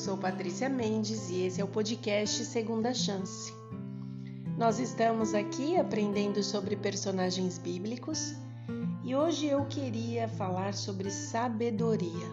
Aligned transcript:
sou 0.00 0.16
Patrícia 0.16 0.66
Mendes 0.66 1.28
e 1.28 1.42
esse 1.42 1.60
é 1.60 1.64
o 1.64 1.68
podcast 1.68 2.46
Segunda 2.46 2.94
Chance. 2.94 3.52
Nós 4.56 4.78
estamos 4.78 5.34
aqui 5.34 5.76
aprendendo 5.76 6.42
sobre 6.42 6.74
personagens 6.74 7.58
bíblicos 7.58 8.34
e 9.04 9.14
hoje 9.14 9.48
eu 9.48 9.66
queria 9.66 10.26
falar 10.26 10.72
sobre 10.72 11.10
sabedoria. 11.10 12.26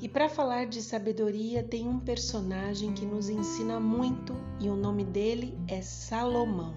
E 0.00 0.08
para 0.08 0.28
falar 0.28 0.66
de 0.66 0.82
sabedoria, 0.82 1.62
tem 1.62 1.86
um 1.86 2.00
personagem 2.00 2.94
que 2.94 3.06
nos 3.06 3.28
ensina 3.28 3.78
muito 3.78 4.34
e 4.58 4.68
o 4.68 4.74
nome 4.74 5.04
dele 5.04 5.56
é 5.68 5.80
Salomão. 5.80 6.74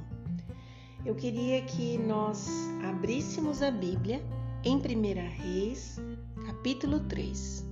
Eu 1.04 1.16
queria 1.16 1.64
que 1.64 1.98
nós 1.98 2.48
abríssemos 2.88 3.64
a 3.64 3.72
Bíblia 3.72 4.24
em 4.64 4.78
1 4.78 4.82
Reis, 5.42 6.00
capítulo 6.46 7.00
3. 7.00 7.66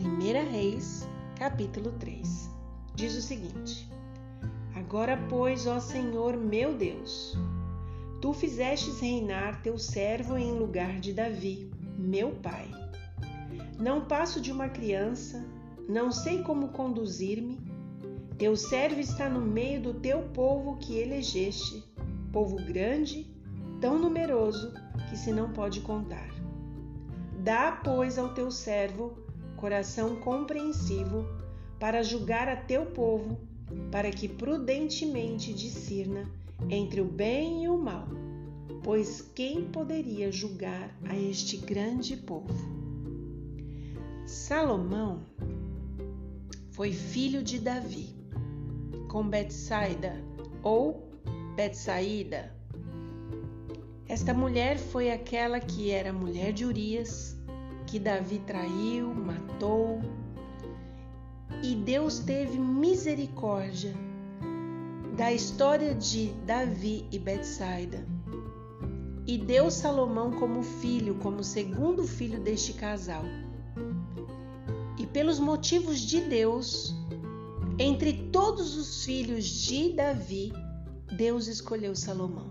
1 0.00 0.50
Reis, 0.50 1.06
capítulo 1.34 1.90
3. 1.92 2.50
Diz 2.94 3.16
o 3.16 3.22
seguinte: 3.22 3.88
Agora, 4.74 5.18
pois, 5.28 5.66
ó 5.66 5.80
Senhor 5.80 6.36
meu 6.36 6.76
Deus, 6.76 7.36
tu 8.20 8.32
fizestes 8.32 9.00
reinar 9.00 9.60
teu 9.62 9.76
servo 9.78 10.36
em 10.36 10.52
lugar 10.52 11.00
de 11.00 11.12
Davi, 11.12 11.70
meu 11.98 12.30
pai. 12.30 12.70
Não 13.78 14.04
passo 14.04 14.40
de 14.40 14.52
uma 14.52 14.68
criança, 14.68 15.44
não 15.88 16.12
sei 16.12 16.42
como 16.42 16.68
conduzir-me. 16.68 17.58
Teu 18.38 18.56
servo 18.56 19.00
está 19.00 19.28
no 19.28 19.40
meio 19.40 19.80
do 19.80 19.94
teu 19.94 20.22
povo 20.28 20.76
que 20.76 20.98
elegeste, 20.98 21.84
povo 22.32 22.56
grande, 22.56 23.26
tão 23.80 23.98
numeroso 23.98 24.72
que 25.08 25.16
se 25.16 25.32
não 25.32 25.52
pode 25.52 25.80
contar. 25.80 26.28
Dá, 27.40 27.72
pois, 27.72 28.18
ao 28.18 28.32
teu 28.32 28.50
servo 28.50 29.23
coração 29.54 30.16
compreensivo 30.16 31.26
para 31.78 32.02
julgar 32.02 32.48
a 32.48 32.56
teu 32.56 32.86
povo, 32.86 33.38
para 33.90 34.10
que 34.10 34.28
prudentemente 34.28 35.52
discirna 35.52 36.28
entre 36.70 37.00
o 37.00 37.04
bem 37.04 37.64
e 37.64 37.68
o 37.68 37.76
mal, 37.76 38.08
pois 38.82 39.20
quem 39.34 39.64
poderia 39.64 40.30
julgar 40.30 40.90
a 41.08 41.16
este 41.16 41.56
grande 41.56 42.16
povo? 42.16 42.54
Salomão 44.26 45.22
foi 46.70 46.92
filho 46.92 47.42
de 47.42 47.58
Davi, 47.58 48.08
com 49.08 49.28
Betsaida 49.28 50.22
ou 50.62 51.08
Betsaída. 51.54 52.52
Esta 54.08 54.34
mulher 54.34 54.78
foi 54.78 55.10
aquela 55.10 55.60
que 55.60 55.90
era 55.90 56.12
mulher 56.12 56.52
de 56.52 56.64
Urias, 56.64 57.36
que 57.94 58.00
Davi 58.00 58.40
traiu, 58.40 59.14
matou. 59.14 60.02
E 61.62 61.76
Deus 61.76 62.18
teve 62.18 62.58
misericórdia 62.58 63.94
da 65.16 65.32
história 65.32 65.94
de 65.94 66.32
Davi 66.44 67.06
e 67.12 67.20
Betsaida. 67.20 68.04
E 69.24 69.38
deu 69.38 69.70
Salomão 69.70 70.32
como 70.32 70.60
filho, 70.64 71.14
como 71.20 71.44
segundo 71.44 72.04
filho 72.04 72.40
deste 72.40 72.72
casal. 72.72 73.22
E 74.98 75.06
pelos 75.06 75.38
motivos 75.38 76.00
de 76.00 76.20
Deus, 76.22 76.92
entre 77.78 78.24
todos 78.32 78.76
os 78.76 79.04
filhos 79.04 79.44
de 79.44 79.92
Davi, 79.92 80.52
Deus 81.16 81.46
escolheu 81.46 81.94
Salomão. 81.94 82.50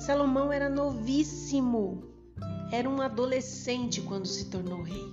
Salomão 0.00 0.50
era 0.52 0.68
novíssimo, 0.68 2.13
era 2.74 2.90
um 2.90 3.00
adolescente 3.00 4.00
quando 4.00 4.26
se 4.26 4.46
tornou 4.46 4.82
rei. 4.82 5.12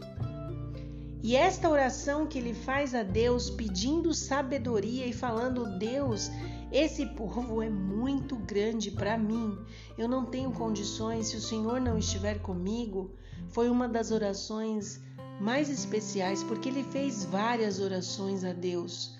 E 1.23 1.35
esta 1.35 1.69
oração 1.69 2.25
que 2.25 2.39
ele 2.39 2.55
faz 2.55 2.95
a 2.95 3.03
Deus 3.03 3.51
pedindo 3.51 4.13
sabedoria 4.15 5.05
e 5.05 5.13
falando: 5.13 5.77
Deus, 5.77 6.31
esse 6.71 7.05
povo 7.05 7.61
é 7.61 7.69
muito 7.69 8.35
grande 8.35 8.89
para 8.89 9.15
mim. 9.15 9.55
Eu 9.95 10.07
não 10.07 10.25
tenho 10.25 10.51
condições 10.51 11.27
se 11.27 11.37
o 11.37 11.41
Senhor 11.41 11.79
não 11.79 11.99
estiver 11.99 12.39
comigo. 12.39 13.11
Foi 13.49 13.69
uma 13.69 13.87
das 13.87 14.09
orações 14.09 14.99
mais 15.39 15.69
especiais 15.69 16.43
porque 16.43 16.69
ele 16.69 16.83
fez 16.83 17.23
várias 17.23 17.79
orações 17.79 18.43
a 18.43 18.53
Deus. 18.53 19.15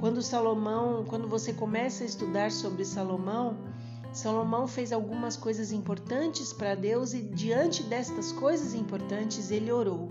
Quando 0.00 0.22
Salomão, 0.22 1.04
quando 1.04 1.28
você 1.28 1.52
começa 1.52 2.02
a 2.02 2.06
estudar 2.06 2.50
sobre 2.50 2.84
Salomão, 2.84 3.58
Salomão 4.18 4.66
fez 4.66 4.92
algumas 4.92 5.36
coisas 5.36 5.70
importantes 5.70 6.52
para 6.52 6.74
Deus 6.74 7.14
e 7.14 7.22
diante 7.22 7.84
destas 7.84 8.32
coisas 8.32 8.74
importantes 8.74 9.52
ele 9.52 9.70
orou. 9.70 10.10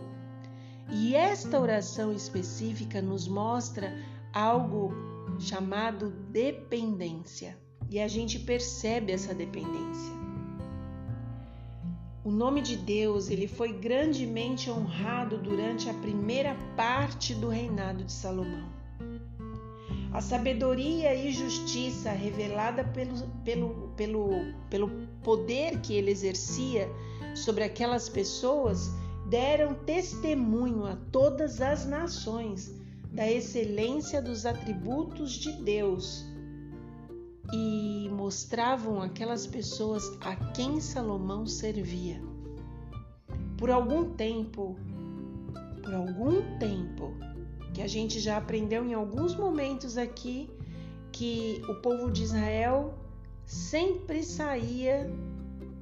E 0.89 1.13
esta 1.13 1.59
oração 1.59 2.13
específica 2.13 3.01
nos 3.01 3.27
mostra 3.27 3.93
algo 4.33 4.93
chamado 5.37 6.09
dependência. 6.31 7.57
E 7.89 7.99
a 7.99 8.07
gente 8.07 8.39
percebe 8.39 9.11
essa 9.11 9.33
dependência. 9.33 10.13
O 12.23 12.31
nome 12.31 12.61
de 12.61 12.77
Deus, 12.77 13.29
ele 13.29 13.45
foi 13.45 13.73
grandemente 13.73 14.71
honrado 14.71 15.37
durante 15.37 15.89
a 15.89 15.93
primeira 15.93 16.55
parte 16.77 17.35
do 17.35 17.49
reinado 17.49 18.05
de 18.05 18.13
Salomão. 18.13 18.69
A 20.13 20.21
sabedoria 20.21 21.13
e 21.13 21.31
justiça 21.31 22.11
revelada 22.11 22.83
pelo, 22.83 23.27
pelo, 23.43 23.91
pelo, 23.95 24.29
pelo 24.69 24.89
poder 25.21 25.79
que 25.81 25.93
ele 25.93 26.11
exercia 26.11 26.89
sobre 27.35 27.63
aquelas 27.63 28.09
pessoas 28.09 28.89
deram 29.29 29.73
testemunho 29.73 30.85
a 30.85 30.95
todas 31.11 31.61
as 31.61 31.85
nações 31.85 32.73
da 33.11 33.29
excelência 33.29 34.21
dos 34.21 34.45
atributos 34.45 35.33
de 35.33 35.51
Deus 35.63 36.25
e 37.53 38.09
mostravam 38.11 39.01
aquelas 39.01 39.45
pessoas 39.47 40.03
a 40.21 40.35
quem 40.53 40.79
Salomão 40.79 41.45
servia. 41.45 42.21
Por 43.57 43.69
algum 43.69 44.13
tempo, 44.15 44.77
por 45.83 45.93
algum 45.93 46.57
tempo, 46.59 47.13
que 47.77 47.83
a 47.83 47.87
gente 47.87 48.19
já 48.19 48.37
aprendeu 48.37 48.83
em 48.83 48.95
alguns 48.95 49.35
momentos 49.35 49.99
aqui 49.99 50.49
que 51.11 51.61
o 51.69 51.75
povo 51.75 52.09
de 52.09 52.23
Israel 52.23 52.95
sempre 53.45 54.23
saía 54.23 55.07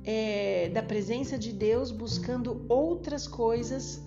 é, 0.04 0.68
da 0.74 0.84
presença 0.84 1.38
de 1.38 1.54
Deus 1.54 1.92
buscando 1.92 2.66
outras 2.68 3.30
coisas 3.30 4.04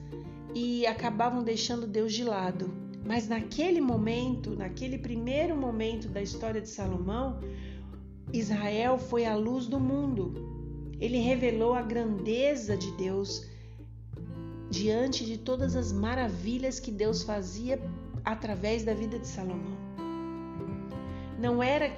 e 0.55 0.87
acabavam 0.87 1.43
deixando 1.43 1.87
Deus 1.87 2.13
de 2.13 2.25
lado. 2.25 2.71
Mas 3.07 3.27
naquele 3.27 3.81
momento, 3.81 4.55
naquele 4.55 4.99
primeiro 4.99 5.57
momento 5.57 6.09
da 6.09 6.21
história 6.21 6.61
de 6.61 6.69
Salomão, 6.69 7.41
Israel 8.31 8.99
foi 8.99 9.25
a 9.25 9.35
luz 9.35 9.67
do 9.67 9.81
mundo. 9.81 10.35
Ele 11.01 11.21
revelou 11.21 11.73
a 11.73 11.81
grandeza 11.81 12.77
de 12.77 12.91
Deus 12.99 13.48
diante 14.71 15.25
de 15.25 15.39
todas 15.39 15.75
as 15.75 15.93
maravilhas 15.93 16.79
que 16.79 16.91
Deus 16.91 17.23
fazia 17.23 17.81
através 18.25 18.85
da 18.85 18.95
vida 18.95 19.19
de 19.19 19.27
Salomão. 19.27 19.77
Não 21.39 21.63
era 21.63 21.91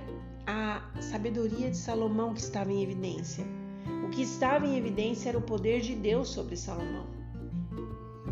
a 0.47 0.83
sabedoria 1.01 1.71
de 1.71 1.77
Salomão 1.77 2.35
que 2.35 2.41
estava 2.41 2.73
em 2.73 2.83
evidência. 2.83 3.45
O 4.05 4.11
que 4.11 4.23
estava 4.23 4.67
em 4.67 4.77
evidência 4.77 5.31
era 5.31 5.39
o 5.39 5.43
poder 5.43 5.81
de 5.81 5.95
Deus 5.95 6.29
sobre 6.29 6.57
Salomão. 6.57 7.07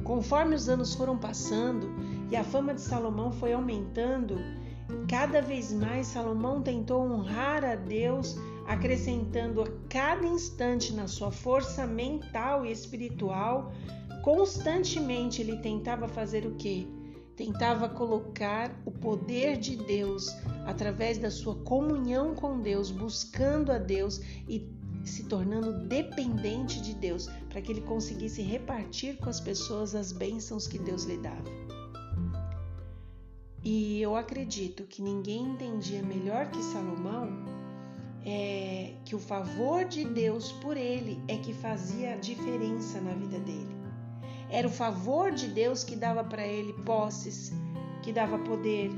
Conforme 0.04 0.54
os 0.54 0.68
anos 0.68 0.94
foram 0.94 1.18
passando 1.18 1.88
e 2.30 2.36
a 2.36 2.44
fama 2.44 2.74
de 2.74 2.80
Salomão 2.80 3.32
foi 3.32 3.52
aumentando, 3.52 4.38
cada 5.08 5.42
vez 5.42 5.72
mais 5.72 6.06
Salomão 6.06 6.62
tentou 6.62 7.02
honrar 7.02 7.64
a 7.64 7.74
Deus, 7.74 8.36
acrescentando 8.66 9.62
a 9.62 9.68
cada 9.88 10.26
instante 10.26 10.92
na 10.92 11.06
sua 11.06 11.30
força 11.30 11.86
mental 11.86 12.64
e 12.64 12.72
espiritual 12.72 13.72
Constantemente 14.28 15.40
ele 15.40 15.56
tentava 15.56 16.06
fazer 16.06 16.44
o 16.44 16.54
quê? 16.56 16.86
Tentava 17.34 17.88
colocar 17.88 18.78
o 18.84 18.90
poder 18.90 19.56
de 19.56 19.74
Deus 19.74 20.28
através 20.66 21.16
da 21.16 21.30
sua 21.30 21.54
comunhão 21.54 22.34
com 22.34 22.60
Deus, 22.60 22.90
buscando 22.90 23.72
a 23.72 23.78
Deus 23.78 24.20
e 24.46 24.70
se 25.02 25.24
tornando 25.24 25.88
dependente 25.88 26.82
de 26.82 26.92
Deus, 26.92 27.26
para 27.48 27.62
que 27.62 27.72
ele 27.72 27.80
conseguisse 27.80 28.42
repartir 28.42 29.16
com 29.16 29.30
as 29.30 29.40
pessoas 29.40 29.94
as 29.94 30.12
bênçãos 30.12 30.68
que 30.68 30.78
Deus 30.78 31.04
lhe 31.04 31.16
dava. 31.16 31.50
E 33.64 33.98
eu 34.02 34.14
acredito 34.14 34.82
que 34.82 35.00
ninguém 35.00 35.52
entendia 35.52 36.02
melhor 36.02 36.50
que 36.50 36.62
Salomão 36.64 37.30
é, 38.26 38.92
que 39.06 39.14
o 39.14 39.18
favor 39.18 39.86
de 39.86 40.04
Deus 40.04 40.52
por 40.52 40.76
ele 40.76 41.18
é 41.26 41.38
que 41.38 41.54
fazia 41.54 42.12
a 42.12 42.16
diferença 42.16 43.00
na 43.00 43.14
vida 43.14 43.38
dele. 43.38 43.77
Era 44.50 44.66
o 44.66 44.70
favor 44.70 45.30
de 45.30 45.48
Deus 45.48 45.84
que 45.84 45.94
dava 45.94 46.24
para 46.24 46.46
ele 46.46 46.72
posses, 46.84 47.52
que 48.02 48.12
dava 48.12 48.38
poder, 48.38 48.90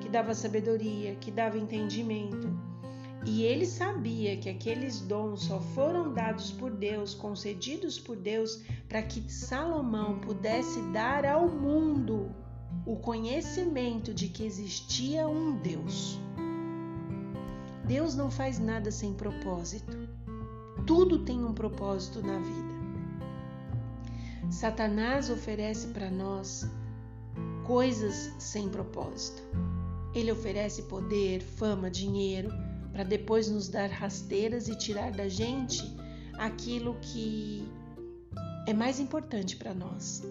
que 0.00 0.08
dava 0.08 0.34
sabedoria, 0.34 1.14
que 1.16 1.30
dava 1.30 1.58
entendimento. 1.58 2.48
E 3.24 3.42
ele 3.42 3.66
sabia 3.66 4.36
que 4.36 4.48
aqueles 4.48 5.00
dons 5.00 5.42
só 5.42 5.60
foram 5.60 6.12
dados 6.12 6.52
por 6.52 6.70
Deus, 6.70 7.12
concedidos 7.12 7.98
por 7.98 8.16
Deus, 8.16 8.62
para 8.88 9.02
que 9.02 9.20
Salomão 9.30 10.20
pudesse 10.20 10.80
dar 10.92 11.24
ao 11.24 11.48
mundo 11.48 12.30
o 12.84 12.96
conhecimento 12.96 14.14
de 14.14 14.28
que 14.28 14.44
existia 14.44 15.26
um 15.28 15.56
Deus. 15.56 16.20
Deus 17.84 18.14
não 18.14 18.30
faz 18.30 18.58
nada 18.58 18.90
sem 18.90 19.12
propósito. 19.12 19.96
Tudo 20.86 21.24
tem 21.24 21.44
um 21.44 21.52
propósito 21.52 22.20
na 22.20 22.38
vida. 22.38 22.75
Satanás 24.50 25.28
oferece 25.30 25.88
para 25.88 26.10
nós 26.10 26.66
coisas 27.64 28.32
sem 28.38 28.68
propósito. 28.68 29.42
Ele 30.14 30.30
oferece 30.32 30.82
poder, 30.82 31.42
fama, 31.42 31.90
dinheiro, 31.90 32.50
para 32.92 33.04
depois 33.04 33.50
nos 33.50 33.68
dar 33.68 33.90
rasteiras 33.90 34.68
e 34.68 34.76
tirar 34.76 35.12
da 35.12 35.28
gente 35.28 35.82
aquilo 36.38 36.94
que 37.02 37.68
é 38.66 38.72
mais 38.72 38.98
importante 38.98 39.56
para 39.56 39.74
nós. 39.74 40.22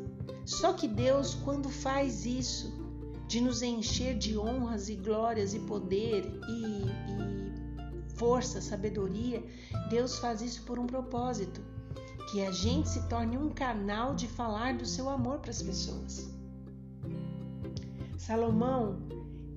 Só 0.45 0.73
que 0.73 0.87
Deus, 0.87 1.35
quando 1.35 1.69
faz 1.69 2.25
isso, 2.25 2.73
de 3.27 3.41
nos 3.41 3.61
encher 3.61 4.17
de 4.17 4.37
honras 4.37 4.89
e 4.89 4.95
glórias 4.95 5.53
e 5.53 5.59
poder 5.59 6.25
e, 6.47 6.85
e 7.11 8.09
força, 8.15 8.61
sabedoria, 8.61 9.43
Deus 9.89 10.19
faz 10.19 10.41
isso 10.41 10.63
por 10.63 10.79
um 10.79 10.85
propósito, 10.85 11.61
que 12.29 12.41
a 12.43 12.51
gente 12.51 12.89
se 12.89 13.07
torne 13.07 13.37
um 13.37 13.49
canal 13.49 14.15
de 14.15 14.27
falar 14.27 14.75
do 14.75 14.85
seu 14.85 15.09
amor 15.09 15.39
para 15.39 15.51
as 15.51 15.61
pessoas. 15.61 16.29
Salomão, 18.17 18.97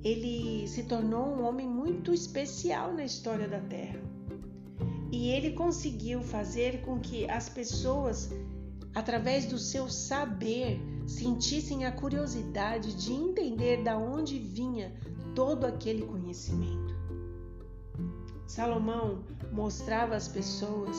ele 0.05 0.69
se 0.69 0.83
tornou 0.85 1.27
um 1.27 1.45
homem 1.45 1.67
muito 1.67 2.13
especial 2.13 2.93
na 2.93 3.05
história 3.05 3.49
da 3.49 3.61
Terra. 3.61 4.01
E 5.11 5.31
ele 5.31 5.53
conseguiu 5.53 6.23
fazer 6.23 6.83
com 6.83 7.01
que 7.01 7.29
as 7.31 7.49
pessoas, 7.49 8.31
através 8.95 9.47
do 9.47 9.59
seu 9.59 9.89
saber, 9.89 10.79
sentissem 11.07 11.87
a 11.87 11.93
curiosidade 11.93 12.95
de 12.95 13.13
entender 13.13 13.83
da 13.83 13.97
onde 13.97 14.39
vinha 14.39 14.95
todo 15.35 15.65
aquele 15.65 16.03
conhecimento. 16.03 16.95
Salomão 18.47 19.25
mostrava 19.51 20.15
às 20.15 20.29
pessoas 20.29 20.97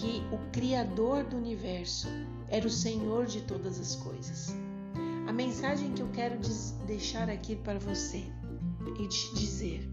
que 0.00 0.22
o 0.32 0.38
Criador 0.50 1.24
do 1.24 1.36
universo 1.36 2.08
era 2.48 2.66
o 2.66 2.70
Senhor 2.70 3.26
de 3.26 3.42
todas 3.42 3.78
as 3.78 3.96
coisas. 3.96 4.54
A 5.26 5.32
mensagem 5.32 5.92
que 5.92 6.00
eu 6.00 6.08
quero 6.08 6.38
deixar 6.86 7.28
aqui 7.28 7.54
para 7.54 7.78
você 7.78 8.24
e 8.98 9.06
te 9.06 9.34
dizer 9.34 9.86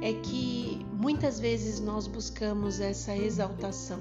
é 0.00 0.14
que 0.14 0.86
muitas 0.94 1.38
vezes 1.38 1.80
nós 1.80 2.06
buscamos 2.06 2.80
essa 2.80 3.14
exaltação, 3.14 4.00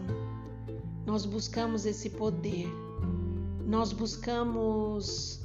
nós 1.06 1.26
buscamos 1.26 1.86
esse 1.86 2.10
poder, 2.12 2.68
nós 3.66 3.92
buscamos 3.92 5.42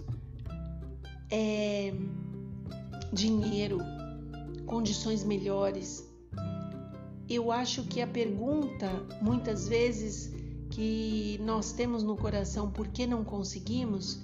é, 1.30 1.92
dinheiro, 3.12 3.78
condições 4.66 5.24
melhores. 5.24 6.11
Eu 7.34 7.50
acho 7.50 7.84
que 7.84 8.02
a 8.02 8.06
pergunta, 8.06 8.90
muitas 9.22 9.66
vezes, 9.66 10.30
que 10.68 11.40
nós 11.42 11.72
temos 11.72 12.02
no 12.02 12.14
coração, 12.14 12.70
por 12.70 12.88
que 12.88 13.06
não 13.06 13.24
conseguimos, 13.24 14.20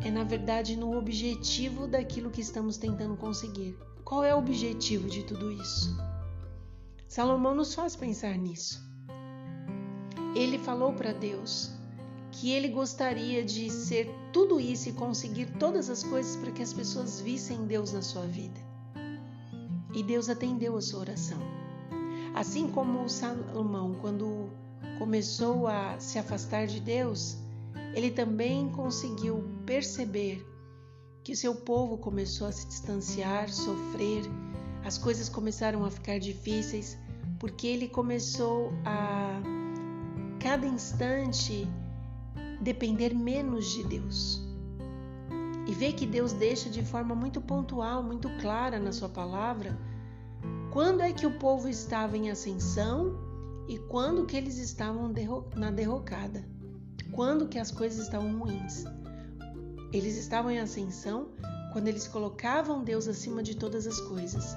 é 0.00 0.12
na 0.12 0.22
verdade 0.22 0.76
no 0.76 0.96
objetivo 0.96 1.88
daquilo 1.88 2.30
que 2.30 2.40
estamos 2.40 2.76
tentando 2.76 3.16
conseguir. 3.16 3.76
Qual 4.04 4.22
é 4.22 4.32
o 4.32 4.38
objetivo 4.38 5.10
de 5.10 5.24
tudo 5.24 5.50
isso? 5.50 5.98
Salomão 7.08 7.52
nos 7.52 7.74
faz 7.74 7.96
pensar 7.96 8.38
nisso. 8.38 8.80
Ele 10.36 10.56
falou 10.56 10.92
para 10.92 11.12
Deus 11.12 11.72
que 12.30 12.52
ele 12.52 12.68
gostaria 12.68 13.44
de 13.44 13.68
ser 13.70 14.08
tudo 14.32 14.60
isso 14.60 14.88
e 14.88 14.92
conseguir 14.92 15.46
todas 15.58 15.90
as 15.90 16.04
coisas 16.04 16.36
para 16.36 16.52
que 16.52 16.62
as 16.62 16.72
pessoas 16.72 17.20
vissem 17.20 17.66
Deus 17.66 17.92
na 17.92 18.02
sua 18.02 18.24
vida. 18.24 18.60
E 19.92 20.00
Deus 20.04 20.28
atendeu 20.28 20.76
a 20.76 20.80
sua 20.80 21.00
oração. 21.00 21.63
Assim 22.34 22.68
como 22.68 23.08
Salomão, 23.08 23.94
quando 24.00 24.50
começou 24.98 25.68
a 25.68 25.98
se 26.00 26.18
afastar 26.18 26.66
de 26.66 26.80
Deus, 26.80 27.36
ele 27.94 28.10
também 28.10 28.68
conseguiu 28.70 29.44
perceber 29.64 30.44
que 31.22 31.36
seu 31.36 31.54
povo 31.54 31.96
começou 31.96 32.48
a 32.48 32.52
se 32.52 32.66
distanciar, 32.66 33.48
sofrer, 33.48 34.24
as 34.84 34.98
coisas 34.98 35.28
começaram 35.28 35.84
a 35.84 35.90
ficar 35.90 36.18
difíceis, 36.18 36.98
porque 37.38 37.68
ele 37.68 37.88
começou 37.88 38.72
a 38.84 39.40
cada 40.40 40.66
instante 40.66 41.68
depender 42.60 43.14
menos 43.14 43.70
de 43.72 43.84
Deus. 43.84 44.42
E 45.66 45.72
ver 45.72 45.94
que 45.94 46.04
Deus 46.04 46.32
deixa 46.32 46.68
de 46.68 46.84
forma 46.84 47.14
muito 47.14 47.40
pontual, 47.40 48.02
muito 48.02 48.28
clara 48.40 48.78
na 48.78 48.92
sua 48.92 49.08
palavra, 49.08 49.78
quando 50.74 51.00
é 51.00 51.10
que 51.10 51.24
o 51.24 51.38
povo 51.38 51.68
estava 51.68 52.18
em 52.18 52.30
ascensão 52.30 53.16
e 53.66 53.78
quando 53.78 54.26
que 54.26 54.36
eles 54.36 54.58
estavam 54.58 55.10
na 55.56 55.70
derrocada 55.70 56.44
quando 57.14 57.48
que 57.48 57.58
as 57.58 57.70
coisas 57.70 58.00
estavam 58.00 58.38
ruins. 58.38 58.84
Eles 59.92 60.16
estavam 60.16 60.50
em 60.50 60.58
ascensão 60.58 61.28
quando 61.72 61.88
eles 61.88 62.08
colocavam 62.08 62.82
Deus 62.82 63.06
acima 63.06 63.42
de 63.42 63.54
todas 63.56 63.86
as 63.86 64.00
coisas. 64.00 64.56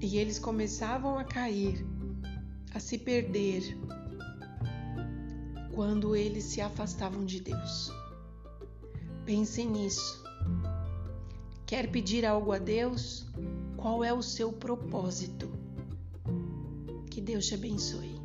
E 0.00 0.18
eles 0.18 0.38
começavam 0.38 1.16
a 1.18 1.24
cair, 1.24 1.86
a 2.74 2.80
se 2.80 2.98
perder, 2.98 3.78
quando 5.72 6.14
eles 6.14 6.44
se 6.44 6.60
afastavam 6.60 7.24
de 7.24 7.40
Deus. 7.40 7.92
Pense 9.24 9.64
nisso. 9.64 10.22
Quer 11.64 11.90
pedir 11.90 12.26
algo 12.26 12.52
a 12.52 12.58
Deus? 12.58 13.26
qual 13.84 14.02
é 14.02 14.14
o 14.14 14.22
seu 14.22 14.50
propósito. 14.50 15.46
Que 17.10 17.20
Deus 17.20 17.44
te 17.46 17.54
abençoe. 17.54 18.18